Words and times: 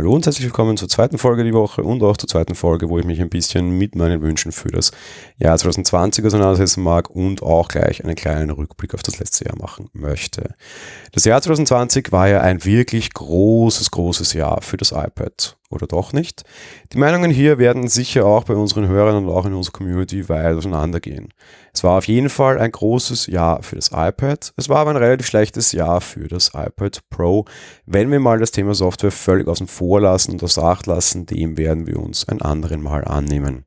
Hallo 0.00 0.14
und 0.14 0.24
herzlich 0.24 0.46
willkommen 0.46 0.78
zur 0.78 0.88
zweiten 0.88 1.18
Folge 1.18 1.44
die 1.44 1.52
Woche 1.52 1.82
und 1.82 2.02
auch 2.02 2.16
zur 2.16 2.26
zweiten 2.26 2.54
Folge, 2.54 2.88
wo 2.88 2.98
ich 2.98 3.04
mich 3.04 3.20
ein 3.20 3.28
bisschen 3.28 3.68
mit 3.76 3.96
meinen 3.96 4.22
Wünschen 4.22 4.50
für 4.50 4.70
das 4.70 4.92
Jahr 5.36 5.58
2020 5.58 6.24
auseinandersetzen 6.24 6.82
mag 6.82 7.10
und 7.10 7.42
auch 7.42 7.68
gleich 7.68 8.02
einen 8.02 8.14
kleinen 8.14 8.48
Rückblick 8.48 8.94
auf 8.94 9.02
das 9.02 9.18
letzte 9.18 9.44
Jahr 9.44 9.58
machen 9.58 9.90
möchte. 9.92 10.54
Das 11.12 11.26
Jahr 11.26 11.42
2020 11.42 12.12
war 12.12 12.28
ja 12.28 12.40
ein 12.40 12.64
wirklich 12.64 13.12
großes, 13.12 13.90
großes 13.90 14.32
Jahr 14.32 14.62
für 14.62 14.78
das 14.78 14.92
iPad 14.92 15.58
oder 15.70 15.86
doch 15.86 16.12
nicht. 16.12 16.42
Die 16.92 16.98
Meinungen 16.98 17.30
hier 17.30 17.58
werden 17.58 17.88
sicher 17.88 18.26
auch 18.26 18.44
bei 18.44 18.54
unseren 18.54 18.88
Hörern 18.88 19.24
und 19.24 19.30
auch 19.32 19.46
in 19.46 19.54
unserer 19.54 19.72
Community 19.72 20.28
weit 20.28 20.56
auseinandergehen. 20.56 21.32
Es 21.72 21.84
war 21.84 21.98
auf 21.98 22.08
jeden 22.08 22.28
Fall 22.28 22.58
ein 22.58 22.72
großes 22.72 23.28
Jahr 23.28 23.62
für 23.62 23.76
das 23.76 23.90
iPad. 23.94 24.52
Es 24.56 24.68
war 24.68 24.78
aber 24.78 24.90
ein 24.90 24.96
relativ 24.96 25.26
schlechtes 25.26 25.72
Jahr 25.72 26.00
für 26.00 26.26
das 26.26 26.48
iPad 26.54 27.00
Pro. 27.08 27.44
Wenn 27.86 28.10
wir 28.10 28.20
mal 28.20 28.38
das 28.38 28.50
Thema 28.50 28.74
Software 28.74 29.12
völlig 29.12 29.46
außen 29.46 29.68
vor 29.68 30.00
lassen 30.00 30.32
und 30.32 30.42
außer 30.42 30.62
Acht 30.62 30.86
lassen, 30.86 31.26
dem 31.26 31.56
werden 31.56 31.86
wir 31.86 31.98
uns 32.00 32.28
ein 32.28 32.42
anderen 32.42 32.82
Mal 32.82 33.04
annehmen. 33.04 33.64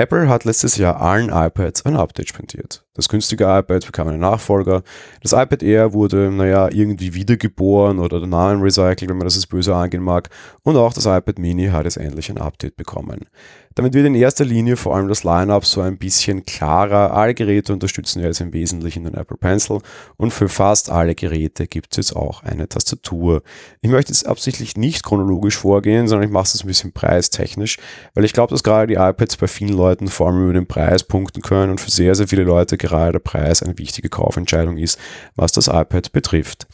Apple 0.00 0.30
hat 0.30 0.44
letztes 0.46 0.78
Jahr 0.78 0.98
allen 0.98 1.28
iPads 1.28 1.84
ein 1.84 1.94
Update 1.94 2.30
spendiert. 2.30 2.86
Das 2.94 3.10
günstige 3.10 3.44
iPad 3.44 3.84
bekam 3.84 4.08
einen 4.08 4.20
Nachfolger. 4.20 4.82
Das 5.22 5.32
iPad 5.32 5.62
Air 5.62 5.92
wurde, 5.92 6.30
naja, 6.30 6.70
irgendwie 6.72 7.12
wiedergeboren 7.12 7.98
oder 7.98 8.18
der 8.18 8.28
Namen 8.28 8.62
recycelt, 8.62 9.10
wenn 9.10 9.18
man 9.18 9.26
das 9.26 9.36
als 9.36 9.46
böse 9.46 9.74
angehen 9.74 10.02
mag. 10.02 10.30
Und 10.62 10.78
auch 10.78 10.94
das 10.94 11.04
iPad 11.04 11.38
Mini 11.38 11.66
hat 11.66 11.84
jetzt 11.84 11.98
endlich 11.98 12.30
ein 12.30 12.38
Update 12.38 12.76
bekommen. 12.76 13.26
Damit 13.76 13.94
wird 13.94 14.06
in 14.06 14.16
erster 14.16 14.44
Linie 14.44 14.76
vor 14.76 14.96
allem 14.96 15.06
das 15.06 15.22
Lineup 15.22 15.64
so 15.64 15.80
ein 15.80 15.96
bisschen 15.96 16.44
klarer. 16.44 17.14
Alle 17.14 17.34
Geräte 17.34 17.72
unterstützen 17.72 18.20
jetzt 18.20 18.40
im 18.40 18.52
Wesentlichen 18.52 19.04
den 19.04 19.14
Apple 19.14 19.36
Pencil 19.36 19.78
und 20.16 20.32
für 20.32 20.48
fast 20.48 20.90
alle 20.90 21.14
Geräte 21.14 21.68
gibt 21.68 21.92
es 21.92 21.96
jetzt 21.98 22.16
auch 22.16 22.42
eine 22.42 22.68
Tastatur. 22.68 23.42
Ich 23.80 23.88
möchte 23.88 24.10
jetzt 24.10 24.26
absichtlich 24.26 24.76
nicht 24.76 25.04
chronologisch 25.04 25.56
vorgehen, 25.56 26.08
sondern 26.08 26.28
ich 26.28 26.32
mache 26.32 26.48
es 26.52 26.64
ein 26.64 26.66
bisschen 26.66 26.92
preistechnisch, 26.92 27.78
weil 28.14 28.24
ich 28.24 28.32
glaube, 28.32 28.50
dass 28.50 28.64
gerade 28.64 28.88
die 28.88 29.00
iPads 29.00 29.36
bei 29.36 29.46
vielen 29.46 29.76
Leuten 29.76 30.08
vor 30.08 30.26
allem 30.26 30.42
über 30.42 30.52
den 30.52 30.66
Preis 30.66 31.04
punkten 31.04 31.40
können 31.40 31.70
und 31.70 31.80
für 31.80 31.92
sehr, 31.92 32.16
sehr 32.16 32.26
viele 32.26 32.42
Leute 32.42 32.76
gerade 32.76 33.12
der 33.12 33.18
Preis 33.20 33.62
eine 33.62 33.78
wichtige 33.78 34.08
Kaufentscheidung 34.08 34.78
ist, 34.78 34.98
was 35.36 35.52
das 35.52 35.68
iPad 35.68 36.10
betrifft. 36.10 36.66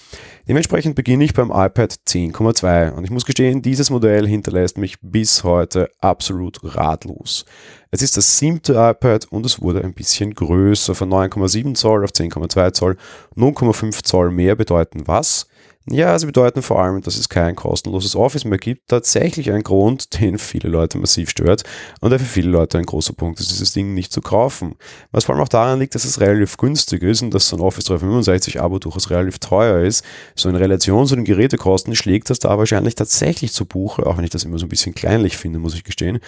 Dementsprechend 0.48 0.94
beginne 0.94 1.25
ich 1.25 1.34
beim 1.34 1.50
iPad 1.50 1.92
10,2 2.06 2.92
und 2.92 3.02
ich 3.02 3.11
muss 3.11 3.27
gestehen, 3.27 3.62
dieses 3.62 3.91
Modell 3.91 4.28
hinterlässt 4.28 4.78
mich 4.78 4.97
bis 5.03 5.42
heute 5.42 5.91
absolut 6.00 6.61
ratlos. 6.62 7.44
Es 7.91 8.00
ist 8.00 8.16
das 8.16 8.38
siebte 8.38 8.75
iPad 8.75 9.27
und 9.33 9.44
es 9.44 9.61
wurde 9.61 9.83
ein 9.83 9.92
bisschen 9.92 10.34
größer 10.34 10.94
von 10.94 11.11
9,7 11.11 11.75
Zoll 11.75 12.05
auf 12.05 12.11
10,2 12.11 12.72
Zoll. 12.72 12.97
0,5 13.36 14.05
Zoll 14.05 14.30
mehr 14.30 14.55
bedeuten 14.55 15.08
was? 15.08 15.48
Ja, 15.89 16.19
sie 16.19 16.27
bedeuten 16.27 16.62
vor 16.62 16.83
allem, 16.83 17.01
dass 17.01 17.17
es 17.17 17.29
kein 17.29 17.55
kostenloses 17.55 18.17
Office 18.17 18.45
mehr 18.45 18.59
gibt. 18.59 18.89
Tatsächlich 18.89 19.53
ein 19.53 19.62
Grund, 19.62 20.20
den 20.20 20.37
viele 20.37 20.69
Leute 20.69 20.98
massiv 20.98 21.31
stört 21.31 21.62
und 22.01 22.11
der 22.11 22.19
für 22.19 22.25
viele 22.25 22.51
Leute 22.51 22.78
ein 22.78 22.87
großer 22.87 23.12
Punkt 23.12 23.39
ist, 23.39 23.53
dieses 23.53 23.73
Ding 23.73 23.95
nicht 23.95 24.11
zu 24.12 24.20
kaufen. 24.20 24.75
Was 25.12 25.27
vor 25.27 25.37
allem 25.37 25.45
auch 25.45 25.48
daran 25.48 25.78
liegt, 25.78 25.95
dass 25.95 26.05
es 26.05 26.20
relativ 26.20 26.56
günstig 26.56 27.05
ist 27.05 27.23
und 27.23 27.33
dass 27.33 27.48
so 27.48 27.56
ein 27.56 27.62
Office 27.62 27.84
365 27.84 28.61
Abo 28.61 28.81
durchaus 28.81 29.11
relativ 29.11 29.39
teuer 29.39 29.84
ist. 29.84 30.05
So 30.34 30.48
in 30.48 30.56
Relation 30.56 31.06
zu 31.06 31.15
den 31.15 31.25
Gerätekosten 31.25 31.95
schlägt 31.95 32.31
das 32.31 32.41
da 32.41 32.59
wahrscheinlich 32.59 32.97
tatsächlich 32.97 33.53
zu 33.53 33.65
Buche, 33.65 34.06
auch 34.06 34.17
wenn 34.17 34.25
ich 34.25 34.31
das 34.31 34.43
immer 34.43 34.59
so 34.59 34.67
ein 34.67 34.71
bisschen 34.71 34.95
kleinlich 34.95 35.37
finde, 35.37 35.61
muss 35.61 35.75
ich 35.75 35.84
gestehen. 35.84 36.19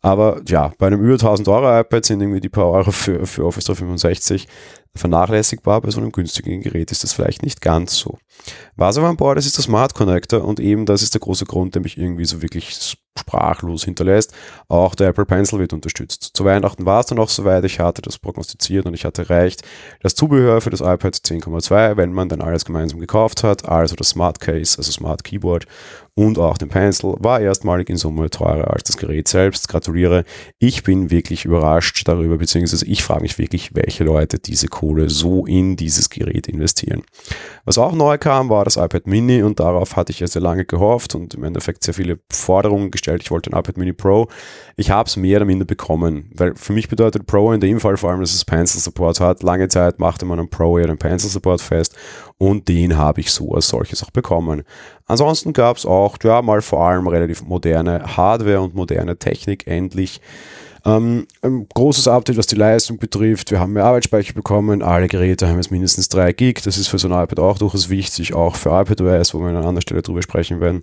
Aber 0.00 0.42
ja, 0.48 0.72
bei 0.76 0.88
einem 0.88 1.00
über 1.00 1.14
1000 1.14 1.46
Euro 1.48 1.80
iPad 1.80 2.04
sind 2.04 2.20
irgendwie 2.20 2.40
die 2.40 2.48
paar 2.48 2.68
Euro 2.68 2.90
für, 2.90 3.26
für 3.26 3.46
Office 3.46 3.64
365 3.66 4.48
vernachlässigbar. 4.96 5.80
Bei 5.80 5.90
so 5.90 6.00
einem 6.00 6.12
günstigen 6.12 6.62
Gerät 6.62 6.90
ist 6.92 7.04
das 7.04 7.12
vielleicht 7.12 7.42
nicht 7.42 7.60
ganz 7.60 7.96
so. 7.96 8.18
Was 8.76 8.96
aber 8.96 9.08
an 9.08 9.16
Bord 9.16 9.38
ist, 9.38 9.46
ist 9.46 9.56
der 9.56 9.64
Smart 9.64 9.94
Connector 9.94 10.44
und 10.44 10.60
eben 10.60 10.86
das 10.86 11.02
ist 11.02 11.14
der 11.14 11.20
große 11.20 11.44
Grund, 11.44 11.74
der 11.74 11.82
mich 11.82 11.98
irgendwie 11.98 12.24
so 12.24 12.42
wirklich 12.42 12.96
sprachlos 13.18 13.84
hinterlässt. 13.84 14.34
Auch 14.68 14.94
der 14.94 15.08
Apple 15.08 15.24
Pencil 15.24 15.58
wird 15.58 15.72
unterstützt. 15.72 16.30
Zu 16.34 16.44
Weihnachten 16.44 16.84
war 16.84 17.00
es 17.00 17.06
dann 17.06 17.18
auch 17.18 17.28
soweit. 17.28 17.64
Ich 17.64 17.80
hatte 17.80 18.02
das 18.02 18.18
prognostiziert 18.18 18.86
und 18.86 18.94
ich 18.94 19.04
hatte 19.04 19.28
recht. 19.30 19.62
Das 20.00 20.14
Zubehör 20.14 20.60
für 20.60 20.70
das 20.70 20.80
iPad 20.80 21.14
10,2, 21.14 21.96
wenn 21.96 22.12
man 22.12 22.28
dann 22.28 22.40
alles 22.40 22.64
gemeinsam 22.64 22.98
gekauft 22.98 23.44
hat, 23.44 23.68
also 23.68 23.94
das 23.94 24.10
Smart 24.10 24.40
Case, 24.40 24.78
also 24.78 24.90
Smart 24.90 25.22
Keyboard 25.24 25.66
und 26.16 26.38
auch 26.38 26.58
den 26.58 26.68
Pencil, 26.68 27.14
war 27.18 27.40
erstmalig 27.40 27.88
in 27.88 27.96
Summe 27.96 28.30
teurer 28.30 28.72
als 28.72 28.84
das 28.84 28.96
Gerät 28.96 29.28
selbst. 29.28 29.68
Gratuliere. 29.68 30.24
Ich 30.58 30.82
bin 30.82 31.10
wirklich 31.10 31.44
überrascht 31.44 32.06
darüber, 32.06 32.38
beziehungsweise 32.38 32.86
ich 32.86 33.02
frage 33.02 33.22
mich 33.22 33.38
wirklich, 33.38 33.74
welche 33.74 34.04
Leute 34.04 34.38
diese 34.38 34.68
Kohle 34.68 35.10
so 35.10 35.46
in 35.46 35.76
dieses 35.76 36.10
Gerät 36.10 36.46
investieren. 36.46 37.02
Was 37.64 37.78
auch 37.78 37.92
neu 37.92 38.18
kam, 38.18 38.48
war 38.48 38.64
das 38.64 38.76
iPad 38.76 39.06
Mini 39.06 39.42
und 39.42 39.58
darauf 39.60 39.96
hatte 39.96 40.12
ich 40.12 40.20
ja 40.20 40.26
sehr 40.26 40.42
lange 40.42 40.64
gehofft 40.64 41.14
und 41.14 41.34
im 41.34 41.44
Endeffekt 41.44 41.82
sehr 41.84 41.94
viele 41.94 42.18
Forderungen 42.30 42.90
gestellt. 42.90 43.03
Ich 43.06 43.30
wollte 43.30 43.50
ein 43.50 43.58
iPad 43.58 43.76
Mini 43.76 43.92
Pro. 43.92 44.28
Ich 44.76 44.90
habe 44.90 45.08
es 45.08 45.16
mehr 45.16 45.38
oder 45.38 45.46
minder 45.46 45.64
bekommen, 45.64 46.30
weil 46.34 46.54
für 46.56 46.72
mich 46.72 46.88
bedeutet 46.88 47.26
Pro 47.26 47.52
in 47.52 47.60
dem 47.60 47.80
Fall 47.80 47.96
vor 47.96 48.10
allem, 48.10 48.20
dass 48.20 48.34
es 48.34 48.44
Pencil 48.44 48.80
Support 48.80 49.20
hat. 49.20 49.42
Lange 49.42 49.68
Zeit 49.68 49.98
machte 49.98 50.24
man 50.24 50.38
am 50.38 50.48
Pro 50.48 50.78
ja 50.78 50.86
den 50.86 50.98
Pencil 50.98 51.30
Support 51.30 51.60
fest 51.60 51.96
und 52.38 52.68
den 52.68 52.96
habe 52.96 53.20
ich 53.20 53.30
so 53.30 53.54
als 53.54 53.68
solches 53.68 54.02
auch 54.02 54.10
bekommen. 54.10 54.62
Ansonsten 55.06 55.52
gab 55.52 55.76
es 55.76 55.86
auch, 55.86 56.16
ja, 56.22 56.42
mal 56.42 56.62
vor 56.62 56.80
allem 56.86 57.06
relativ 57.06 57.42
moderne 57.42 58.16
Hardware 58.16 58.60
und 58.60 58.74
moderne 58.74 59.18
Technik 59.18 59.66
endlich. 59.66 60.20
Ähm, 60.86 61.26
ein 61.40 61.66
großes 61.74 62.08
Update, 62.08 62.36
was 62.36 62.46
die 62.46 62.56
Leistung 62.56 62.98
betrifft. 62.98 63.50
Wir 63.50 63.58
haben 63.58 63.72
mehr 63.72 63.84
Arbeitsspeicher 63.84 64.34
bekommen. 64.34 64.82
Alle 64.82 65.08
Geräte 65.08 65.48
haben 65.48 65.56
jetzt 65.56 65.70
mindestens 65.70 66.08
3 66.10 66.32
Gig. 66.32 66.60
Das 66.62 66.76
ist 66.76 66.88
für 66.88 66.98
so 66.98 67.08
ein 67.08 67.24
iPad 67.24 67.38
auch 67.38 67.58
durchaus 67.58 67.88
wichtig, 67.88 68.34
auch 68.34 68.54
für 68.54 68.70
iPadOS, 68.70 69.32
wo 69.32 69.38
wir 69.38 69.48
an 69.48 69.56
einer 69.56 69.66
anderen 69.66 69.82
Stelle 69.82 70.02
drüber 70.02 70.22
sprechen 70.22 70.60
werden. 70.60 70.82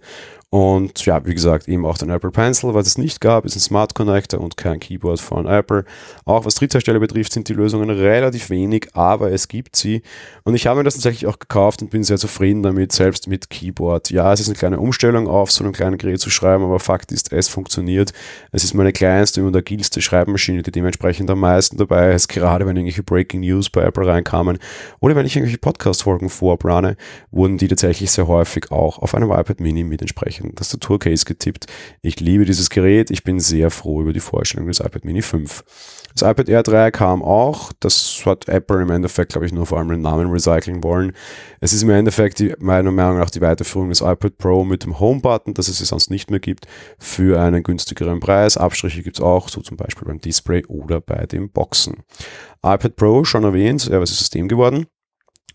Und 0.49 1.05
ja, 1.05 1.25
wie 1.25 1.33
gesagt, 1.33 1.69
eben 1.69 1.85
auch 1.85 1.97
den 1.97 2.09
Apple 2.09 2.31
Pencil. 2.31 2.73
Was 2.73 2.85
es 2.85 2.97
nicht 2.97 3.21
gab, 3.21 3.45
ist 3.45 3.55
ein 3.55 3.61
Smart 3.61 3.95
Connector 3.95 4.41
und 4.41 4.57
kein 4.57 4.81
Keyboard 4.81 5.21
von 5.21 5.45
Apple. 5.45 5.85
Auch 6.25 6.43
was 6.43 6.55
Dritthersteller 6.55 6.99
betrifft, 6.99 7.31
sind 7.31 7.47
die 7.47 7.53
Lösungen 7.53 7.89
relativ 7.89 8.49
wenig, 8.49 8.89
aber 8.93 9.31
es 9.31 9.47
gibt 9.47 9.77
sie. 9.77 10.01
Und 10.43 10.55
ich 10.55 10.67
habe 10.67 10.79
mir 10.79 10.83
das 10.83 10.95
tatsächlich 10.95 11.27
auch 11.27 11.39
gekauft 11.39 11.81
und 11.81 11.89
bin 11.89 12.03
sehr 12.03 12.17
zufrieden 12.17 12.63
damit, 12.63 12.91
selbst 12.91 13.27
mit 13.29 13.49
Keyboard. 13.49 14.09
Ja, 14.09 14.33
es 14.33 14.41
ist 14.41 14.47
eine 14.47 14.57
kleine 14.57 14.79
Umstellung 14.81 15.29
auf 15.29 15.51
so 15.53 15.63
einem 15.63 15.71
kleinen 15.71 15.97
Gerät 15.97 16.19
zu 16.19 16.29
schreiben, 16.29 16.65
aber 16.65 16.81
Fakt 16.81 17.13
ist, 17.13 17.31
es 17.31 17.47
funktioniert. 17.47 18.11
Es 18.51 18.65
ist 18.65 18.73
meine 18.73 18.91
kleinste 18.91 19.45
und 19.45 19.55
agilste 19.55 19.90
Schreibmaschine, 19.99 20.63
die 20.63 20.71
dementsprechend 20.71 21.29
am 21.29 21.41
meisten 21.41 21.75
dabei 21.75 22.13
ist, 22.13 22.29
gerade 22.29 22.65
wenn 22.65 22.77
irgendwelche 22.77 23.03
Breaking 23.03 23.41
News 23.41 23.69
bei 23.69 23.83
Apple 23.83 24.07
reinkamen 24.07 24.59
oder 24.99 25.15
wenn 25.15 25.25
ich 25.25 25.35
irgendwelche 25.35 25.57
Podcast-Folgen 25.57 26.29
vorbrane, 26.29 26.95
wurden 27.31 27.57
die 27.57 27.67
tatsächlich 27.67 28.11
sehr 28.11 28.27
häufig 28.27 28.71
auch 28.71 28.99
auf 28.99 29.13
einem 29.15 29.31
iPad 29.31 29.59
Mini 29.59 29.83
mit 29.83 30.01
entsprechend 30.01 30.57
Tastaturcase 30.57 31.25
getippt. 31.25 31.65
Ich 32.01 32.19
liebe 32.21 32.45
dieses 32.45 32.69
Gerät. 32.69 33.11
Ich 33.11 33.23
bin 33.23 33.39
sehr 33.39 33.71
froh 33.71 34.01
über 34.01 34.13
die 34.13 34.19
Vorstellung 34.21 34.67
des 34.67 34.79
iPad 34.79 35.03
Mini 35.03 35.21
5. 35.21 35.63
Das 36.15 36.29
iPad 36.29 36.49
Air 36.49 36.63
3 36.63 36.91
kam 36.91 37.23
auch. 37.23 37.71
Das 37.79 38.21
hat 38.25 38.47
Apple 38.47 38.81
im 38.81 38.89
Endeffekt, 38.89 39.31
glaube 39.31 39.45
ich, 39.45 39.53
nur 39.53 39.65
vor 39.65 39.77
allem 39.77 39.89
den 39.89 40.01
Namen 40.01 40.29
recyceln 40.31 40.83
wollen. 40.83 41.13
Es 41.59 41.73
ist 41.73 41.83
im 41.83 41.89
Endeffekt 41.89 42.39
die, 42.39 42.53
meiner 42.59 42.91
Meinung 42.91 43.19
nach 43.19 43.29
die 43.29 43.41
Weiterführung 43.41 43.89
des 43.89 44.01
iPad 44.01 44.37
Pro 44.37 44.63
mit 44.63 44.83
dem 44.83 44.99
Home-Button, 44.99 45.53
das 45.53 45.67
es 45.67 45.77
sonst 45.79 46.09
nicht 46.09 46.31
mehr 46.31 46.39
gibt, 46.39 46.67
für 46.99 47.41
einen 47.41 47.63
günstigeren 47.63 48.19
Preis. 48.19 48.57
Abstriche 48.57 49.03
gibt 49.03 49.17
es 49.17 49.23
auch, 49.23 49.49
so 49.49 49.61
zum 49.61 49.77
Beispiel 49.77 50.07
beim 50.07 50.19
Display 50.19 50.65
oder 50.65 51.01
bei 51.01 51.25
den 51.25 51.49
Boxen. 51.49 52.03
iPad 52.63 52.95
Pro, 52.95 53.23
schon 53.23 53.43
erwähnt, 53.43 53.87
er 53.87 54.01
ist 54.01 54.17
System 54.17 54.47
geworden. 54.47 54.87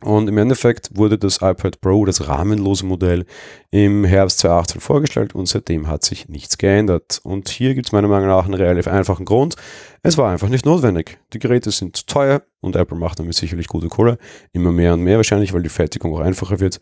Und 0.03 0.29
im 0.29 0.37
Endeffekt 0.37 0.91
wurde 0.95 1.17
das 1.17 1.37
iPad 1.37 1.81
Pro, 1.81 2.05
das 2.05 2.29
rahmenlose 2.29 2.85
Modell, 2.85 3.25
im 3.71 4.05
Herbst 4.05 4.41
2018 4.41 4.81
vorgestellt 4.81 5.35
und 5.35 5.47
seitdem 5.47 5.87
hat 5.89 6.05
sich 6.05 6.29
nichts 6.29 6.59
geändert. 6.59 7.21
Und 7.23 7.49
hier 7.49 7.75
gibt 7.75 7.87
es 7.87 7.93
meiner 7.93 8.09
Meinung 8.09 8.29
nach 8.29 8.45
einen 8.45 8.55
relativ 8.55 8.89
einfachen 8.89 9.25
Grund. 9.25 9.57
Es 10.03 10.19
war 10.19 10.31
einfach 10.31 10.49
nicht 10.49 10.67
notwendig. 10.67 11.19
Die 11.33 11.39
Geräte 11.39 11.71
sind 11.71 12.07
teuer 12.07 12.43
und 12.61 12.77
Apple 12.77 12.99
macht 12.99 13.19
damit 13.19 13.35
sicherlich 13.35 13.69
gute 13.69 13.89
Kohle. 13.89 14.19
Immer 14.53 14.71
mehr 14.71 14.95
und 14.95 15.03
mehr 15.03 15.17
wahrscheinlich, 15.17 15.53
weil 15.55 15.63
die 15.63 15.71
Fertigung 15.71 16.15
auch 16.15 16.21
einfacher 16.21 16.61
wird. 16.61 16.79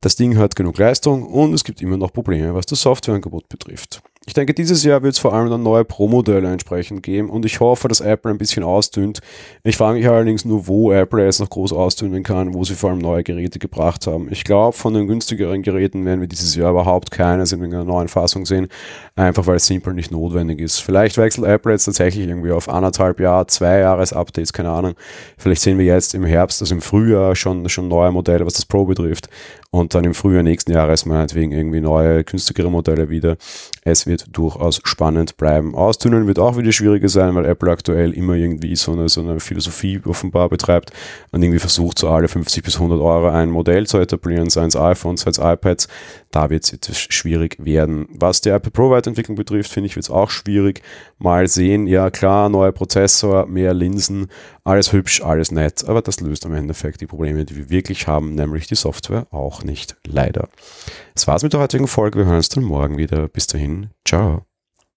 Das 0.00 0.16
Ding 0.16 0.36
hat 0.36 0.56
genug 0.56 0.78
Leistung 0.78 1.26
und 1.26 1.54
es 1.54 1.62
gibt 1.64 1.80
immer 1.80 1.96
noch 1.96 2.12
Probleme, 2.12 2.54
was 2.54 2.66
das 2.66 2.82
Softwareangebot 2.82 3.48
betrifft. 3.48 4.02
Ich 4.28 4.34
denke, 4.34 4.52
dieses 4.52 4.84
Jahr 4.84 5.02
wird 5.02 5.14
es 5.14 5.18
vor 5.18 5.32
allem 5.32 5.48
dann 5.48 5.62
neue 5.62 5.86
Pro-Modelle 5.86 6.52
entsprechend 6.52 7.02
geben 7.02 7.30
und 7.30 7.46
ich 7.46 7.60
hoffe, 7.60 7.88
dass 7.88 8.02
Apple 8.02 8.30
ein 8.30 8.36
bisschen 8.36 8.62
ausdünnt. 8.62 9.20
Ich 9.64 9.78
frage 9.78 9.96
mich 9.96 10.06
allerdings 10.06 10.44
nur, 10.44 10.66
wo 10.66 10.92
Apple 10.92 11.24
jetzt 11.24 11.40
noch 11.40 11.48
groß 11.48 11.72
ausdünnen 11.72 12.22
kann, 12.24 12.52
wo 12.52 12.62
sie 12.62 12.74
vor 12.74 12.90
allem 12.90 12.98
neue 12.98 13.24
Geräte 13.24 13.58
gebracht 13.58 14.06
haben. 14.06 14.28
Ich 14.30 14.44
glaube, 14.44 14.76
von 14.76 14.92
den 14.92 15.06
günstigeren 15.06 15.62
Geräten 15.62 16.04
werden 16.04 16.20
wir 16.20 16.28
dieses 16.28 16.54
Jahr 16.54 16.72
überhaupt 16.72 17.10
keine 17.10 17.44
in 17.44 17.64
einer 17.64 17.84
neuen 17.84 18.08
Fassung 18.08 18.44
sehen, 18.44 18.68
einfach 19.16 19.46
weil 19.46 19.56
es 19.56 19.66
simpel 19.66 19.94
nicht 19.94 20.10
notwendig 20.10 20.60
ist. 20.60 20.80
Vielleicht 20.80 21.16
wechselt 21.16 21.46
Apple 21.46 21.72
jetzt 21.72 21.86
tatsächlich 21.86 22.28
irgendwie 22.28 22.52
auf 22.52 22.68
anderthalb 22.68 23.20
Jahre, 23.20 23.46
zwei 23.46 23.78
Jahres 23.78 24.12
Updates, 24.12 24.52
keine 24.52 24.68
Ahnung. 24.68 24.92
Vielleicht 25.38 25.62
sehen 25.62 25.78
wir 25.78 25.86
jetzt 25.86 26.14
im 26.14 26.26
Herbst, 26.26 26.60
also 26.60 26.74
im 26.74 26.82
Frühjahr 26.82 27.34
schon, 27.34 27.66
schon 27.70 27.88
neue 27.88 28.12
Modelle, 28.12 28.44
was 28.44 28.52
das 28.52 28.66
Pro 28.66 28.84
betrifft 28.84 29.30
und 29.70 29.94
dann 29.94 30.04
im 30.04 30.14
Frühjahr 30.14 30.42
nächsten 30.42 30.72
Jahres 30.72 31.04
meinetwegen 31.04 31.52
irgendwie 31.52 31.80
neue, 31.80 32.24
günstigere 32.24 32.70
Modelle 32.70 33.10
wieder. 33.10 33.36
Es 33.84 34.06
wird 34.06 34.17
wird 34.18 34.36
durchaus 34.36 34.80
spannend 34.84 35.36
bleiben. 35.36 35.74
Austunen 35.74 36.26
wird 36.26 36.38
auch 36.38 36.56
wieder 36.56 36.72
schwieriger 36.72 37.08
sein, 37.08 37.34
weil 37.34 37.44
Apple 37.44 37.70
aktuell 37.70 38.12
immer 38.12 38.34
irgendwie 38.34 38.74
so 38.76 38.92
eine, 38.92 39.08
so 39.08 39.20
eine 39.20 39.40
Philosophie 39.40 40.00
offenbar 40.04 40.48
betreibt 40.48 40.92
und 41.30 41.42
irgendwie 41.42 41.58
versucht, 41.58 41.98
so 41.98 42.08
alle 42.08 42.28
50 42.28 42.62
bis 42.62 42.74
100 42.74 43.00
Euro 43.00 43.28
ein 43.28 43.50
Modell 43.50 43.86
zu 43.86 43.98
etablieren, 43.98 44.50
seien 44.50 44.68
es 44.68 44.76
iPhones, 44.76 45.22
seien 45.22 45.32
es 45.32 45.38
iPads. 45.38 45.88
Da 46.30 46.50
wird 46.50 46.64
es 46.64 46.72
etwas 46.72 46.98
schwierig 46.98 47.56
werden. 47.58 48.06
Was 48.10 48.40
die 48.40 48.50
Apple 48.50 48.70
Pro 48.70 48.90
Weiterentwicklung 48.90 49.36
betrifft, 49.36 49.72
finde 49.72 49.86
ich, 49.86 49.96
wird 49.96 50.04
es 50.04 50.10
auch 50.10 50.30
schwierig. 50.30 50.82
Mal 51.18 51.48
sehen, 51.48 51.86
ja 51.86 52.10
klar, 52.10 52.48
neuer 52.48 52.72
Prozessor, 52.72 53.46
mehr 53.46 53.74
Linsen, 53.74 54.28
alles 54.64 54.92
hübsch, 54.92 55.22
alles 55.22 55.50
nett, 55.50 55.88
aber 55.88 56.02
das 56.02 56.20
löst 56.20 56.44
am 56.44 56.54
Endeffekt 56.54 57.00
die 57.00 57.06
Probleme, 57.06 57.44
die 57.46 57.56
wir 57.56 57.70
wirklich 57.70 58.06
haben, 58.06 58.34
nämlich 58.34 58.66
die 58.66 58.74
Software 58.74 59.26
auch 59.30 59.64
nicht, 59.64 59.96
leider. 60.06 60.48
Das 61.14 61.26
war's 61.26 61.42
mit 61.42 61.52
der 61.52 61.58
heutigen 61.58 61.88
Folge. 61.88 62.18
Wir 62.18 62.26
hören 62.26 62.36
uns 62.36 62.48
dann 62.48 62.62
morgen 62.62 62.96
wieder. 62.96 63.26
Bis 63.26 63.48
dahin, 63.48 63.88
ciao. 64.08 64.47